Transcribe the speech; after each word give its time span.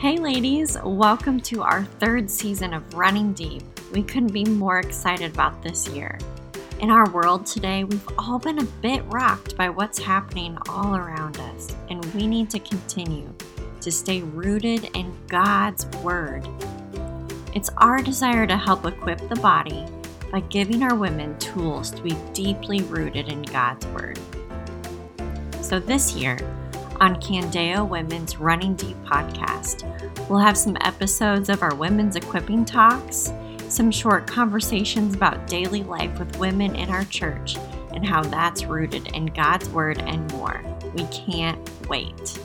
Hey, 0.00 0.16
ladies, 0.16 0.78
welcome 0.82 1.38
to 1.40 1.60
our 1.60 1.84
third 1.84 2.30
season 2.30 2.72
of 2.72 2.94
Running 2.94 3.34
Deep. 3.34 3.62
We 3.92 4.02
couldn't 4.02 4.32
be 4.32 4.46
more 4.46 4.78
excited 4.78 5.34
about 5.34 5.62
this 5.62 5.88
year. 5.88 6.18
In 6.78 6.90
our 6.90 7.10
world 7.10 7.44
today, 7.44 7.84
we've 7.84 8.08
all 8.18 8.38
been 8.38 8.60
a 8.60 8.64
bit 8.80 9.04
rocked 9.08 9.58
by 9.58 9.68
what's 9.68 9.98
happening 9.98 10.56
all 10.70 10.96
around 10.96 11.36
us, 11.40 11.76
and 11.90 12.02
we 12.14 12.26
need 12.26 12.48
to 12.48 12.58
continue 12.60 13.30
to 13.82 13.92
stay 13.92 14.22
rooted 14.22 14.84
in 14.96 15.14
God's 15.28 15.84
Word. 15.98 16.48
It's 17.54 17.68
our 17.76 18.00
desire 18.00 18.46
to 18.46 18.56
help 18.56 18.86
equip 18.86 19.28
the 19.28 19.36
body 19.36 19.84
by 20.32 20.40
giving 20.40 20.82
our 20.82 20.94
women 20.94 21.38
tools 21.38 21.90
to 21.90 22.00
be 22.00 22.16
deeply 22.32 22.80
rooted 22.84 23.28
in 23.28 23.42
God's 23.42 23.84
Word. 23.88 24.18
So 25.60 25.78
this 25.78 26.14
year, 26.14 26.38
on 27.00 27.16
Candeo 27.16 27.88
Women's 27.88 28.36
Running 28.36 28.74
Deep 28.74 28.96
podcast, 29.04 29.84
we'll 30.28 30.38
have 30.38 30.58
some 30.58 30.76
episodes 30.82 31.48
of 31.48 31.62
our 31.62 31.74
women's 31.74 32.14
equipping 32.14 32.64
talks, 32.66 33.32
some 33.68 33.90
short 33.90 34.26
conversations 34.26 35.14
about 35.14 35.46
daily 35.46 35.82
life 35.82 36.18
with 36.18 36.38
women 36.38 36.76
in 36.76 36.90
our 36.90 37.04
church 37.04 37.56
and 37.92 38.04
how 38.04 38.22
that's 38.22 38.66
rooted 38.66 39.08
in 39.14 39.26
God's 39.26 39.68
Word 39.70 39.98
and 40.02 40.30
more. 40.32 40.62
We 40.94 41.04
can't 41.06 41.58
wait. 41.88 42.38